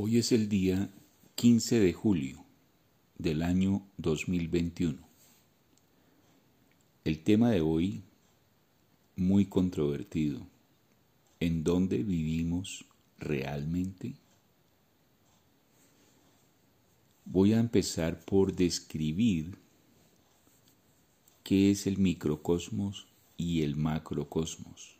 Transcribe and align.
Hoy 0.00 0.18
es 0.18 0.30
el 0.30 0.48
día 0.48 0.88
15 1.34 1.80
de 1.80 1.92
julio 1.92 2.44
del 3.18 3.42
año 3.42 3.82
2021. 3.96 4.96
El 7.02 7.24
tema 7.24 7.50
de 7.50 7.62
hoy, 7.62 8.04
muy 9.16 9.46
controvertido, 9.46 10.46
¿en 11.40 11.64
dónde 11.64 12.04
vivimos 12.04 12.84
realmente? 13.18 14.14
Voy 17.24 17.52
a 17.54 17.58
empezar 17.58 18.24
por 18.24 18.54
describir 18.54 19.58
qué 21.42 21.72
es 21.72 21.88
el 21.88 21.98
microcosmos 21.98 23.08
y 23.36 23.62
el 23.62 23.74
macrocosmos. 23.74 24.94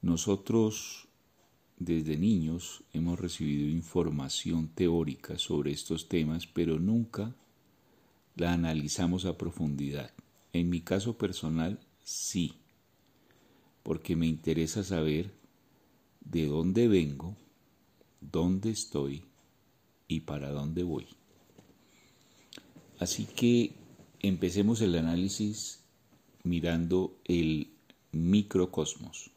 Nosotros 0.00 1.08
desde 1.80 2.18
niños 2.18 2.84
hemos 2.92 3.18
recibido 3.18 3.66
información 3.66 4.68
teórica 4.68 5.38
sobre 5.38 5.72
estos 5.72 6.08
temas, 6.08 6.46
pero 6.46 6.78
nunca 6.78 7.34
la 8.36 8.52
analizamos 8.52 9.24
a 9.24 9.38
profundidad. 9.38 10.12
En 10.52 10.68
mi 10.68 10.82
caso 10.82 11.16
personal, 11.16 11.80
sí, 12.04 12.52
porque 13.82 14.14
me 14.14 14.26
interesa 14.26 14.84
saber 14.84 15.32
de 16.20 16.46
dónde 16.46 16.86
vengo, 16.86 17.34
dónde 18.20 18.70
estoy 18.70 19.24
y 20.06 20.20
para 20.20 20.50
dónde 20.50 20.82
voy. 20.82 21.06
Así 22.98 23.24
que 23.24 23.72
empecemos 24.20 24.82
el 24.82 24.96
análisis 24.96 25.80
mirando 26.44 27.16
el 27.24 27.68
microcosmos. 28.12 29.30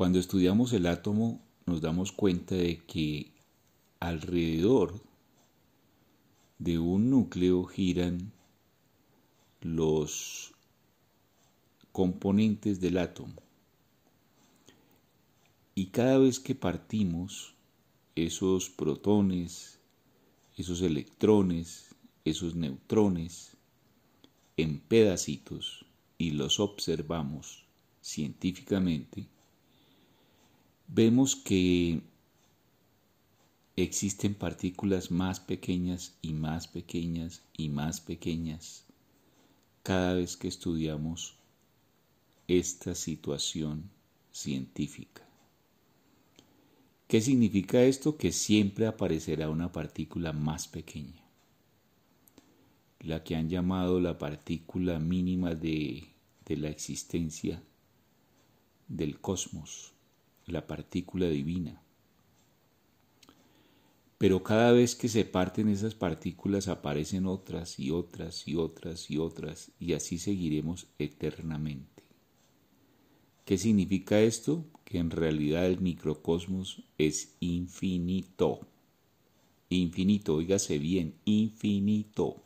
Cuando 0.00 0.18
estudiamos 0.18 0.72
el 0.72 0.86
átomo 0.86 1.42
nos 1.66 1.82
damos 1.82 2.10
cuenta 2.10 2.54
de 2.54 2.78
que 2.78 3.32
alrededor 4.00 4.98
de 6.58 6.78
un 6.78 7.10
núcleo 7.10 7.64
giran 7.66 8.32
los 9.60 10.54
componentes 11.92 12.80
del 12.80 12.96
átomo. 12.96 13.42
Y 15.74 15.88
cada 15.88 16.16
vez 16.16 16.40
que 16.40 16.54
partimos 16.54 17.52
esos 18.14 18.70
protones, 18.70 19.80
esos 20.56 20.80
electrones, 20.80 21.94
esos 22.24 22.54
neutrones 22.54 23.54
en 24.56 24.80
pedacitos 24.80 25.84
y 26.16 26.30
los 26.30 26.58
observamos 26.58 27.66
científicamente, 28.00 29.28
vemos 30.92 31.36
que 31.36 32.00
existen 33.76 34.34
partículas 34.34 35.12
más 35.12 35.38
pequeñas 35.38 36.14
y 36.20 36.32
más 36.32 36.66
pequeñas 36.66 37.42
y 37.56 37.68
más 37.68 38.00
pequeñas 38.00 38.84
cada 39.84 40.14
vez 40.14 40.36
que 40.36 40.48
estudiamos 40.48 41.36
esta 42.48 42.96
situación 42.96 43.88
científica. 44.32 45.22
¿Qué 47.06 47.20
significa 47.20 47.82
esto? 47.82 48.16
Que 48.16 48.32
siempre 48.32 48.86
aparecerá 48.86 49.48
una 49.48 49.70
partícula 49.70 50.32
más 50.32 50.66
pequeña, 50.66 51.22
la 53.00 53.22
que 53.22 53.36
han 53.36 53.48
llamado 53.48 54.00
la 54.00 54.18
partícula 54.18 54.98
mínima 54.98 55.54
de, 55.54 56.08
de 56.46 56.56
la 56.56 56.68
existencia 56.68 57.62
del 58.88 59.20
cosmos 59.20 59.92
la 60.50 60.66
partícula 60.66 61.26
divina. 61.28 61.82
Pero 64.20 64.42
cada 64.42 64.72
vez 64.72 64.94
que 64.94 65.08
se 65.08 65.24
parten 65.24 65.68
esas 65.68 65.94
partículas 65.94 66.68
aparecen 66.68 67.24
otras 67.24 67.78
y 67.78 67.90
otras 67.90 68.46
y 68.46 68.54
otras 68.54 69.10
y 69.10 69.16
otras 69.16 69.70
y 69.80 69.94
así 69.94 70.18
seguiremos 70.18 70.88
eternamente. 70.98 72.02
¿Qué 73.46 73.56
significa 73.56 74.20
esto? 74.20 74.66
Que 74.84 74.98
en 74.98 75.10
realidad 75.10 75.66
el 75.66 75.80
microcosmos 75.80 76.84
es 76.98 77.34
infinito. 77.40 78.60
Infinito, 79.70 80.34
oígase 80.34 80.78
bien, 80.78 81.14
infinito. 81.24 82.42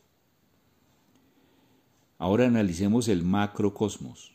Ahora 2.18 2.46
analicemos 2.46 3.08
el 3.08 3.24
macrocosmos. 3.24 4.32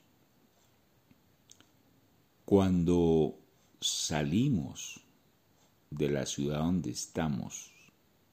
Cuando 2.44 3.40
salimos 3.82 5.00
de 5.90 6.10
la 6.10 6.26
ciudad 6.26 6.60
donde 6.60 6.92
estamos 6.92 7.72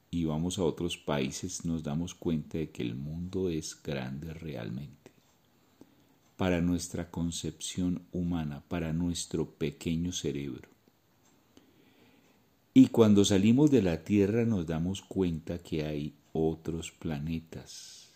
y 0.09 0.25
vamos 0.25 0.57
a 0.57 0.63
otros 0.63 0.97
países, 0.97 1.65
nos 1.65 1.83
damos 1.83 2.13
cuenta 2.13 2.57
de 2.57 2.69
que 2.69 2.83
el 2.83 2.95
mundo 2.95 3.49
es 3.49 3.81
grande 3.81 4.33
realmente. 4.33 5.11
Para 6.37 6.61
nuestra 6.61 7.09
concepción 7.09 8.03
humana, 8.11 8.63
para 8.67 8.93
nuestro 8.93 9.49
pequeño 9.49 10.11
cerebro. 10.11 10.69
Y 12.73 12.87
cuando 12.87 13.25
salimos 13.25 13.71
de 13.71 13.81
la 13.81 14.03
Tierra 14.03 14.45
nos 14.45 14.67
damos 14.67 15.01
cuenta 15.01 15.57
que 15.57 15.83
hay 15.83 16.13
otros 16.31 16.91
planetas 16.91 18.09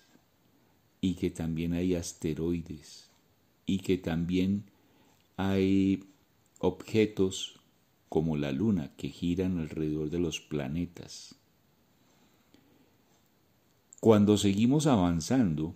y 1.02 1.16
que 1.16 1.32
también 1.32 1.74
hay 1.74 1.96
asteroides 1.96 3.10
y 3.66 3.80
que 3.80 3.98
también 3.98 4.66
hay 5.36 6.04
objetos 6.62 7.60
como 8.08 8.38
la 8.38 8.52
luna 8.52 8.94
que 8.96 9.10
giran 9.10 9.58
alrededor 9.60 10.12
de 10.12 10.20
los 10.20 10.40
planetas. 10.40 11.36
Cuando 14.00 14.38
seguimos 14.38 14.86
avanzando 14.86 15.76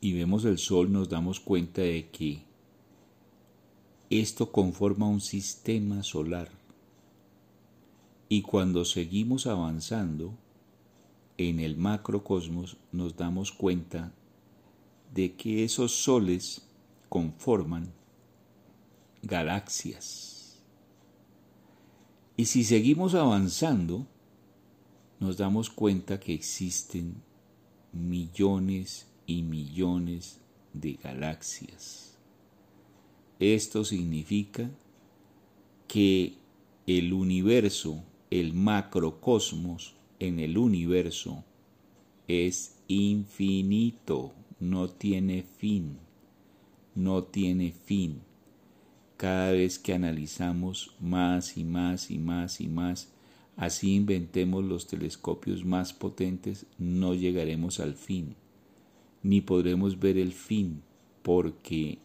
y 0.00 0.12
vemos 0.12 0.44
el 0.44 0.58
Sol 0.58 0.92
nos 0.92 1.08
damos 1.08 1.40
cuenta 1.40 1.82
de 1.82 2.10
que 2.10 2.42
esto 4.10 4.52
conforma 4.52 5.08
un 5.08 5.20
sistema 5.20 6.02
solar. 6.02 6.50
Y 8.28 8.42
cuando 8.42 8.84
seguimos 8.84 9.46
avanzando 9.46 10.34
en 11.38 11.60
el 11.60 11.76
macrocosmos 11.76 12.76
nos 12.92 13.16
damos 13.16 13.52
cuenta 13.52 14.12
de 15.14 15.34
que 15.36 15.64
esos 15.64 15.92
soles 15.92 16.68
conforman 17.08 17.97
galaxias. 19.22 20.62
Y 22.36 22.46
si 22.46 22.64
seguimos 22.64 23.14
avanzando, 23.14 24.06
nos 25.18 25.36
damos 25.36 25.70
cuenta 25.70 26.20
que 26.20 26.34
existen 26.34 27.22
millones 27.92 29.08
y 29.26 29.42
millones 29.42 30.40
de 30.72 30.92
galaxias. 30.94 32.16
Esto 33.40 33.84
significa 33.84 34.70
que 35.88 36.34
el 36.86 37.12
universo, 37.12 38.04
el 38.30 38.54
macrocosmos 38.54 39.94
en 40.20 40.38
el 40.38 40.58
universo 40.58 41.44
es 42.28 42.76
infinito, 42.88 44.32
no 44.60 44.88
tiene 44.88 45.42
fin, 45.42 45.98
no 46.94 47.24
tiene 47.24 47.72
fin 47.72 48.27
cada 49.18 49.50
vez 49.50 49.80
que 49.80 49.92
analizamos 49.92 50.94
más 51.00 51.56
y 51.56 51.64
más 51.64 52.08
y 52.12 52.18
más 52.18 52.60
y 52.60 52.68
más, 52.68 53.08
así 53.56 53.96
inventemos 53.96 54.64
los 54.64 54.86
telescopios 54.86 55.64
más 55.64 55.92
potentes, 55.92 56.66
no 56.78 57.14
llegaremos 57.14 57.80
al 57.80 57.94
fin, 57.94 58.36
ni 59.24 59.40
podremos 59.40 59.98
ver 59.98 60.18
el 60.18 60.32
fin, 60.32 60.82
porque 61.22 61.98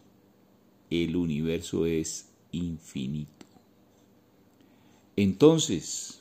el 0.90 1.14
universo 1.14 1.86
es 1.86 2.30
infinito. 2.50 3.46
Entonces, 5.14 6.20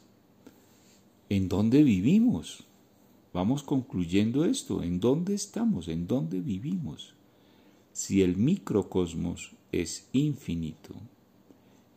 ¿en 1.27 1.50
dónde 1.50 1.81
vivimos? 1.81 2.65
Vamos 3.33 3.63
concluyendo 3.63 4.45
esto, 4.45 4.83
¿en 4.83 5.00
dónde 5.00 5.33
estamos? 5.33 5.88
¿En 5.88 6.06
dónde 6.06 6.39
vivimos? 6.39 7.15
Si 7.94 8.21
el 8.21 8.38
microcosmos 8.38 9.56
es 9.73 10.07
infinito, 10.13 10.93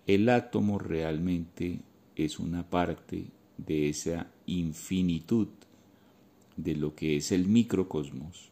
el 0.06 0.28
átomo 0.30 0.78
realmente 0.78 1.80
es 2.16 2.38
una 2.38 2.68
parte 2.68 3.26
de 3.58 3.88
esa 3.90 4.32
infinitud 4.46 5.48
de 6.56 6.74
lo 6.74 6.94
que 6.94 7.16
es 7.16 7.32
el 7.32 7.46
microcosmos. 7.46 8.50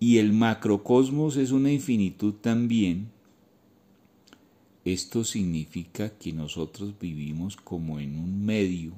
Y 0.00 0.18
el 0.18 0.32
macrocosmos 0.32 1.36
es 1.36 1.52
una 1.52 1.70
infinitud 1.70 2.34
también. 2.34 3.10
Esto 4.84 5.24
significa 5.24 6.10
que 6.18 6.32
nosotros 6.32 6.94
vivimos 6.98 7.56
como 7.56 8.00
en 8.00 8.18
un 8.18 8.44
medio 8.44 8.92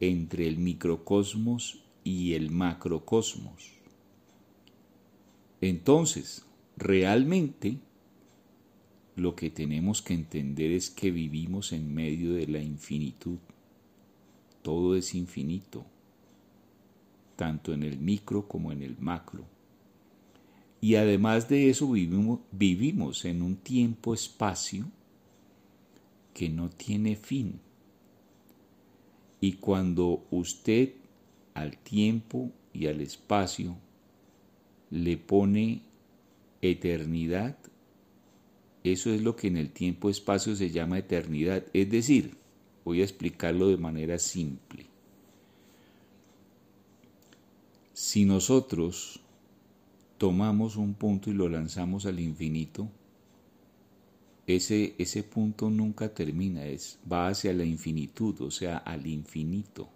entre 0.00 0.48
el 0.48 0.56
microcosmos 0.56 1.84
y 2.02 2.32
el 2.32 2.50
macrocosmos. 2.50 3.72
Entonces, 5.60 6.46
realmente 6.80 7.78
lo 9.14 9.36
que 9.36 9.50
tenemos 9.50 10.00
que 10.00 10.14
entender 10.14 10.72
es 10.72 10.90
que 10.90 11.10
vivimos 11.10 11.72
en 11.72 11.94
medio 11.94 12.32
de 12.32 12.46
la 12.46 12.60
infinitud. 12.60 13.38
Todo 14.62 14.96
es 14.96 15.14
infinito, 15.14 15.84
tanto 17.36 17.74
en 17.74 17.82
el 17.82 17.98
micro 17.98 18.48
como 18.48 18.72
en 18.72 18.82
el 18.82 18.98
macro. 18.98 19.44
Y 20.80 20.94
además 20.94 21.48
de 21.50 21.68
eso 21.68 21.90
vivimos, 21.90 22.40
vivimos 22.50 23.26
en 23.26 23.42
un 23.42 23.56
tiempo-espacio 23.56 24.86
que 26.32 26.48
no 26.48 26.70
tiene 26.70 27.14
fin. 27.14 27.60
Y 29.42 29.52
cuando 29.54 30.24
usted 30.30 30.94
al 31.52 31.76
tiempo 31.76 32.50
y 32.72 32.86
al 32.86 33.02
espacio 33.02 33.76
le 34.90 35.18
pone 35.18 35.89
eternidad, 36.62 37.56
eso 38.82 39.12
es 39.12 39.22
lo 39.22 39.36
que 39.36 39.48
en 39.48 39.56
el 39.56 39.70
tiempo-espacio 39.70 40.56
se 40.56 40.70
llama 40.70 40.98
eternidad. 40.98 41.64
Es 41.72 41.90
decir, 41.90 42.36
voy 42.84 43.00
a 43.00 43.04
explicarlo 43.04 43.68
de 43.68 43.76
manera 43.76 44.18
simple. 44.18 44.86
Si 47.92 48.24
nosotros 48.24 49.20
tomamos 50.16 50.76
un 50.76 50.94
punto 50.94 51.30
y 51.30 51.34
lo 51.34 51.48
lanzamos 51.48 52.06
al 52.06 52.20
infinito, 52.20 52.88
ese, 54.46 54.94
ese 54.98 55.22
punto 55.22 55.70
nunca 55.70 56.12
termina, 56.12 56.64
es, 56.64 56.98
va 57.10 57.28
hacia 57.28 57.52
la 57.52 57.64
infinitud, 57.64 58.40
o 58.40 58.50
sea, 58.50 58.78
al 58.78 59.06
infinito. 59.06 59.88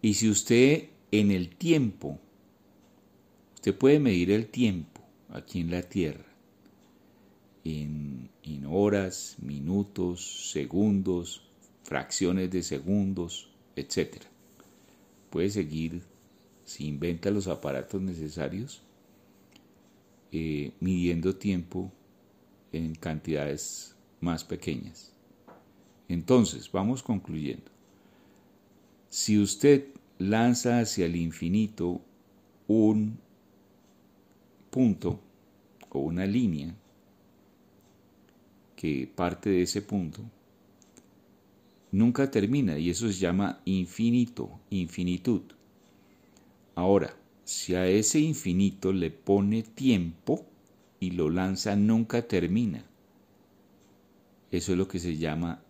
Y 0.00 0.14
si 0.14 0.30
usted 0.30 0.88
en 1.10 1.32
el 1.32 1.56
tiempo, 1.56 2.18
usted 3.54 3.76
puede 3.76 3.98
medir 3.98 4.30
el 4.30 4.46
tiempo 4.46 4.93
aquí 5.34 5.60
en 5.60 5.70
la 5.72 5.82
Tierra, 5.82 6.24
en, 7.64 8.30
horas, 8.66 9.36
minutos, 9.42 10.50
segundos, 10.52 11.42
fracciones 11.82 12.50
de 12.50 12.62
segundos, 12.62 13.50
etc. 13.76 14.22
Puede 15.30 15.50
seguir 15.50 16.02
si 16.64 16.86
inventa 16.86 17.30
los 17.30 17.46
aparatos 17.46 18.00
necesarios, 18.00 18.80
eh, 20.32 20.72
midiendo 20.80 21.36
tiempo 21.36 21.92
en 22.72 22.94
cantidades 22.94 23.96
más 24.20 24.44
pequeñas. 24.44 25.12
Entonces, 26.08 26.70
vamos 26.70 27.02
concluyendo. 27.02 27.70
Si 29.08 29.38
usted 29.38 29.86
lanza 30.18 30.80
hacia 30.80 31.06
el 31.06 31.16
infinito 31.16 32.00
un 32.66 33.18
punto 34.74 35.20
o 35.90 36.00
una 36.00 36.26
línea 36.26 36.74
que 38.74 39.06
parte 39.06 39.50
de 39.50 39.62
ese 39.62 39.82
punto, 39.82 40.20
nunca 41.92 42.28
termina 42.28 42.76
y 42.76 42.90
eso 42.90 43.06
se 43.06 43.20
llama 43.20 43.60
infinito, 43.66 44.58
infinitud. 44.70 45.42
Ahora, 46.74 47.14
si 47.44 47.76
a 47.76 47.86
ese 47.86 48.18
infinito 48.18 48.92
le 48.92 49.12
pone 49.12 49.62
tiempo 49.62 50.44
y 50.98 51.12
lo 51.12 51.30
lanza, 51.30 51.76
nunca 51.76 52.26
termina. 52.26 52.84
Eso 54.50 54.72
es 54.72 54.78
lo 54.78 54.88
que 54.88 54.98
se 54.98 55.16
llama 55.16 55.62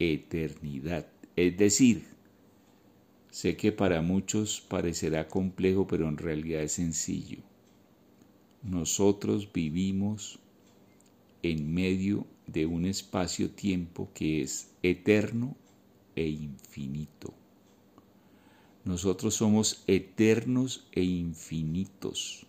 eternidad. 0.00 1.06
Es 1.36 1.56
decir, 1.56 2.02
sé 3.30 3.56
que 3.56 3.70
para 3.70 4.02
muchos 4.02 4.60
parecerá 4.60 5.28
complejo, 5.28 5.86
pero 5.86 6.08
en 6.08 6.16
realidad 6.16 6.64
es 6.64 6.72
sencillo. 6.72 7.47
Nosotros 8.62 9.52
vivimos 9.52 10.40
en 11.42 11.72
medio 11.72 12.26
de 12.46 12.66
un 12.66 12.86
espacio-tiempo 12.86 14.10
que 14.12 14.42
es 14.42 14.70
eterno 14.82 15.56
e 16.16 16.26
infinito. 16.28 17.32
Nosotros 18.84 19.34
somos 19.34 19.84
eternos 19.86 20.88
e 20.92 21.02
infinitos. 21.04 22.46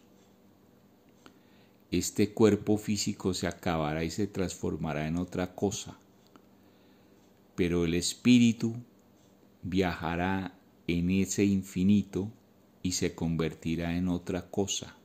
Este 1.92 2.34
cuerpo 2.34 2.78
físico 2.78 3.34
se 3.34 3.48
acabará 3.48 4.04
y 4.04 4.10
se 4.10 4.26
transformará 4.26 5.08
en 5.08 5.18
otra 5.18 5.54
cosa, 5.54 5.98
pero 7.56 7.86
el 7.86 7.94
espíritu 7.94 8.76
viajará 9.64 10.56
en 10.88 11.10
ese 11.12 11.46
infinito 11.46 12.32
y 12.82 12.94
se 12.94 13.14
convertirá 13.14 13.98
en 13.98 14.08
otra 14.08 14.50
cosa, 14.50 14.96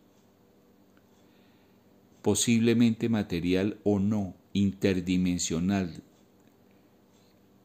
posiblemente 2.24 3.10
material 3.10 3.76
o 3.84 3.98
no, 3.98 4.34
interdimensional, 4.54 6.02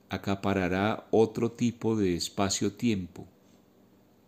acaparará 0.09 1.07
otro 1.11 1.53
tipo 1.53 1.95
de 1.95 2.15
espacio-tiempo 2.15 3.25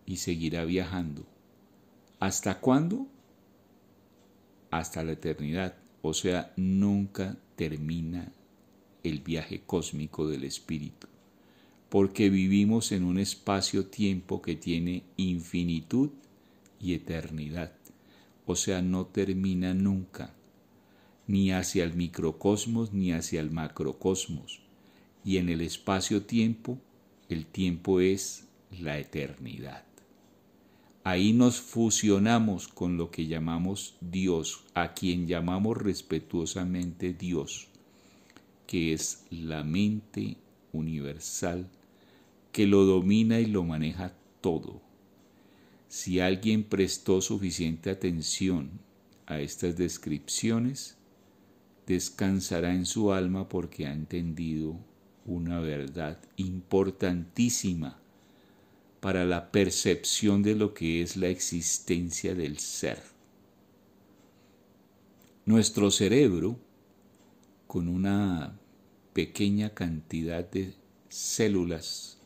y 0.06 0.16
seguirá 0.16 0.64
viajando. 0.64 1.26
¿Hasta 2.22 2.62
cuándo? 2.62 3.08
Hasta 4.70 5.04
la 5.04 5.12
eternidad. 5.12 5.76
O 6.02 6.14
sea, 6.14 6.54
nunca 6.56 7.38
termina 7.58 8.32
el 9.04 9.20
viaje 9.20 9.64
cósmico 9.66 10.30
del 10.30 10.46
espíritu. 10.46 11.08
Porque 11.90 12.30
vivimos 12.30 12.94
en 12.94 13.04
un 13.04 13.20
espacio-tiempo 13.20 14.42
que 14.42 14.56
tiene 14.56 15.04
infinitud 15.18 16.12
y 16.80 16.94
eternidad. 16.94 17.81
O 18.46 18.56
sea, 18.56 18.82
no 18.82 19.06
termina 19.06 19.74
nunca, 19.74 20.34
ni 21.28 21.52
hacia 21.52 21.84
el 21.84 21.94
microcosmos 21.94 22.94
ni 22.94 23.12
hacia 23.12 23.40
el 23.40 23.52
macrocosmos. 23.52 24.62
Y 25.24 25.38
en 25.38 25.50
el 25.50 25.62
espacio-tiempo, 25.62 26.78
el 27.30 27.46
tiempo 27.46 28.00
es 28.00 28.48
la 28.72 28.98
eternidad. 28.98 29.84
Ahí 31.04 31.34
nos 31.34 31.60
fusionamos 31.60 32.68
con 32.68 32.98
lo 32.98 33.10
que 33.10 33.28
llamamos 33.28 33.96
Dios, 34.02 34.66
a 34.74 34.94
quien 34.94 35.28
llamamos 35.28 35.78
respetuosamente 35.78 37.14
Dios, 37.14 37.68
que 38.68 38.94
es 38.94 39.26
la 39.32 39.64
mente 39.64 40.38
universal 40.74 41.68
que 42.52 42.68
lo 42.68 42.86
domina 42.86 43.40
y 43.40 43.46
lo 43.46 43.64
maneja 43.64 44.14
todo. 44.42 44.82
Si 45.92 46.22
alguien 46.22 46.64
prestó 46.64 47.20
suficiente 47.20 47.90
atención 47.90 48.80
a 49.26 49.42
estas 49.42 49.76
descripciones, 49.76 50.96
descansará 51.86 52.74
en 52.74 52.86
su 52.86 53.12
alma 53.12 53.50
porque 53.50 53.88
ha 53.88 53.92
entendido 53.92 54.78
una 55.26 55.60
verdad 55.60 56.18
importantísima 56.38 58.00
para 59.02 59.26
la 59.26 59.52
percepción 59.52 60.44
de 60.44 60.56
lo 60.56 60.74
que 60.74 61.02
es 61.02 61.18
la 61.18 61.28
existencia 61.28 62.36
del 62.36 62.60
ser. 62.60 63.04
Nuestro 65.46 65.92
cerebro, 65.92 66.58
con 67.68 67.90
una 67.90 68.58
pequeña 69.12 69.74
cantidad 69.74 70.50
de 70.50 70.74
células, 71.10 72.18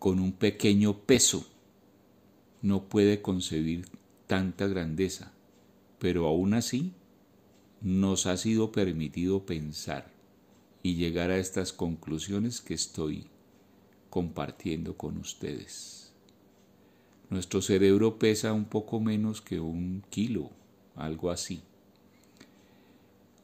con 0.00 0.18
un 0.18 0.32
pequeño 0.32 0.98
peso, 1.06 1.52
no 2.66 2.88
puede 2.88 3.22
concebir 3.22 3.86
tanta 4.26 4.66
grandeza, 4.66 5.30
pero 6.00 6.26
aún 6.26 6.52
así 6.52 6.92
nos 7.80 8.26
ha 8.26 8.36
sido 8.36 8.72
permitido 8.72 9.46
pensar 9.46 10.10
y 10.82 10.96
llegar 10.96 11.30
a 11.30 11.38
estas 11.38 11.72
conclusiones 11.72 12.60
que 12.60 12.74
estoy 12.74 13.28
compartiendo 14.10 14.96
con 14.96 15.16
ustedes. 15.18 16.12
Nuestro 17.30 17.62
cerebro 17.62 18.18
pesa 18.18 18.52
un 18.52 18.64
poco 18.64 18.98
menos 18.98 19.40
que 19.40 19.60
un 19.60 20.02
kilo, 20.10 20.50
algo 20.96 21.30
así, 21.30 21.62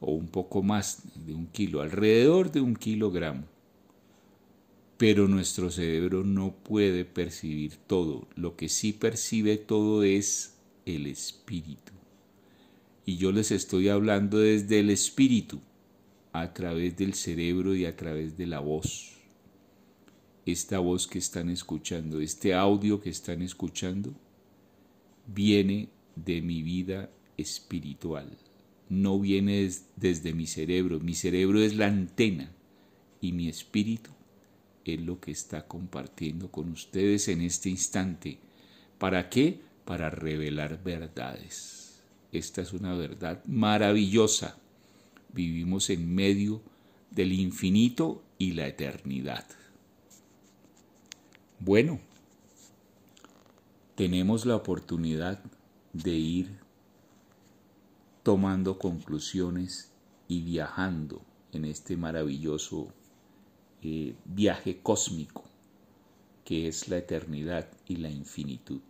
o 0.01 0.11
un 0.11 0.27
poco 0.27 0.61
más 0.63 1.01
de 1.25 1.33
un 1.33 1.47
kilo, 1.47 1.81
alrededor 1.81 2.51
de 2.51 2.59
un 2.59 2.75
kilogramo. 2.75 3.52
Pero 4.97 5.27
nuestro 5.27 5.71
cerebro 5.71 6.23
no 6.23 6.55
puede 6.55 7.05
percibir 7.05 7.77
todo, 7.87 8.27
lo 8.35 8.55
que 8.55 8.69
sí 8.69 8.93
percibe 8.93 9.57
todo 9.57 10.03
es 10.03 10.57
el 10.85 11.07
espíritu. 11.07 11.93
Y 13.05 13.17
yo 13.17 13.31
les 13.31 13.51
estoy 13.51 13.89
hablando 13.89 14.37
desde 14.37 14.79
el 14.79 14.89
espíritu, 14.89 15.61
a 16.31 16.53
través 16.53 16.97
del 16.97 17.13
cerebro 17.13 17.75
y 17.75 17.85
a 17.85 17.95
través 17.95 18.37
de 18.37 18.47
la 18.47 18.59
voz 18.59 19.13
esta 20.45 20.79
voz 20.79 21.07
que 21.07 21.19
están 21.19 21.49
escuchando, 21.49 22.19
este 22.19 22.53
audio 22.53 22.99
que 22.99 23.09
están 23.09 23.41
escuchando, 23.41 24.13
viene 25.27 25.89
de 26.15 26.41
mi 26.41 26.61
vida 26.61 27.09
espiritual. 27.37 28.37
No 28.89 29.19
viene 29.19 29.69
desde 29.95 30.33
mi 30.33 30.45
cerebro. 30.45 30.99
Mi 30.99 31.13
cerebro 31.13 31.61
es 31.61 31.75
la 31.75 31.87
antena 31.87 32.51
y 33.21 33.31
mi 33.31 33.47
espíritu 33.47 34.11
es 34.85 35.01
lo 35.01 35.19
que 35.19 35.31
está 35.31 35.67
compartiendo 35.67 36.51
con 36.51 36.69
ustedes 36.69 37.27
en 37.27 37.41
este 37.41 37.69
instante. 37.69 38.39
¿Para 38.97 39.29
qué? 39.29 39.61
Para 39.85 40.09
revelar 40.09 40.83
verdades. 40.83 42.01
Esta 42.31 42.61
es 42.61 42.73
una 42.73 42.95
verdad 42.95 43.43
maravillosa 43.45 44.57
vivimos 45.33 45.89
en 45.89 46.13
medio 46.13 46.61
del 47.11 47.33
infinito 47.33 48.23
y 48.37 48.53
la 48.53 48.67
eternidad. 48.67 49.45
Bueno, 51.59 51.99
tenemos 53.95 54.45
la 54.45 54.55
oportunidad 54.55 55.43
de 55.91 56.11
ir 56.11 56.59
tomando 58.21 58.77
conclusiones 58.79 59.91
y 60.27 60.41
viajando 60.41 61.21
en 61.51 61.65
este 61.65 61.97
maravilloso 61.97 62.93
eh, 63.83 64.15
viaje 64.25 64.79
cósmico 64.81 65.43
que 66.43 66.67
es 66.67 66.89
la 66.89 66.97
eternidad 66.97 67.67
y 67.87 67.97
la 67.97 68.09
infinitud. 68.09 68.81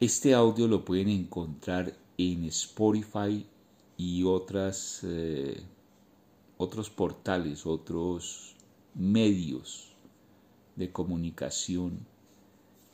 Este 0.00 0.34
audio 0.34 0.68
lo 0.68 0.84
pueden 0.84 1.08
encontrar 1.08 1.94
en 2.18 2.44
Spotify 2.44 3.46
y 3.96 4.24
otras, 4.24 5.00
eh, 5.04 5.62
otros 6.58 6.90
portales, 6.90 7.64
otros 7.64 8.54
medios 8.94 9.94
de 10.76 10.92
comunicación 10.92 12.06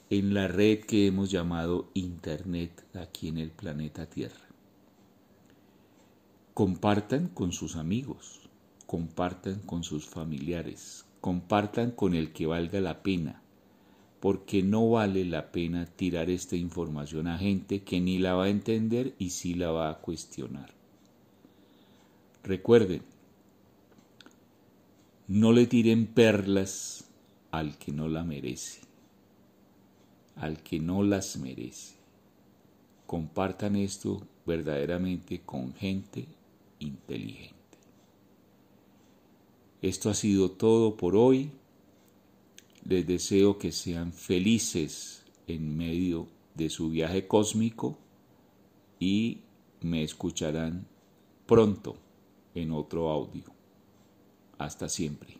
en 0.08 0.34
la 0.34 0.46
red 0.48 0.80
que 0.80 1.06
hemos 1.06 1.30
llamado 1.30 1.88
Internet 1.94 2.84
aquí 2.94 3.28
en 3.28 3.38
el 3.38 3.50
planeta 3.50 4.06
Tierra. 4.06 4.48
Compartan 6.54 7.28
con 7.28 7.52
sus 7.52 7.76
amigos, 7.76 8.49
compartan 8.90 9.60
con 9.60 9.84
sus 9.84 10.06
familiares, 10.06 11.06
compartan 11.20 11.92
con 11.92 12.12
el 12.12 12.32
que 12.32 12.46
valga 12.46 12.80
la 12.80 13.04
pena, 13.04 13.40
porque 14.18 14.64
no 14.64 14.90
vale 14.90 15.24
la 15.24 15.52
pena 15.52 15.86
tirar 15.86 16.28
esta 16.28 16.56
información 16.56 17.28
a 17.28 17.38
gente 17.38 17.84
que 17.84 18.00
ni 18.00 18.18
la 18.18 18.34
va 18.34 18.46
a 18.46 18.48
entender 18.48 19.14
y 19.16 19.30
sí 19.30 19.54
la 19.54 19.70
va 19.70 19.90
a 19.90 19.98
cuestionar. 19.98 20.74
Recuerden, 22.42 23.02
no 25.28 25.52
le 25.52 25.66
tiren 25.68 26.08
perlas 26.08 27.08
al 27.52 27.78
que 27.78 27.92
no 27.92 28.08
la 28.08 28.24
merece, 28.24 28.80
al 30.34 30.64
que 30.64 30.80
no 30.80 31.04
las 31.04 31.36
merece. 31.36 31.94
Compartan 33.06 33.76
esto 33.76 34.26
verdaderamente 34.44 35.42
con 35.42 35.74
gente 35.74 36.26
inteligente. 36.80 37.59
Esto 39.82 40.10
ha 40.10 40.14
sido 40.14 40.50
todo 40.50 40.96
por 40.96 41.16
hoy. 41.16 41.52
Les 42.84 43.06
deseo 43.06 43.58
que 43.58 43.72
sean 43.72 44.12
felices 44.12 45.24
en 45.46 45.76
medio 45.76 46.28
de 46.54 46.70
su 46.70 46.90
viaje 46.90 47.26
cósmico 47.26 47.98
y 48.98 49.40
me 49.80 50.02
escucharán 50.02 50.86
pronto 51.46 51.96
en 52.54 52.72
otro 52.72 53.10
audio. 53.10 53.44
Hasta 54.58 54.88
siempre. 54.88 55.39